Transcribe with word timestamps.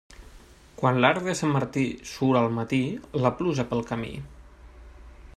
Quan 0.77 0.95
l'arc 1.03 1.27
de 1.27 1.35
Sant 1.41 1.51
Martí 1.57 1.83
surt 2.13 2.39
al 2.39 2.49
matí, 2.55 2.79
la 3.25 3.33
pluja 3.41 3.67
pel 3.75 3.85
camí. 3.91 4.13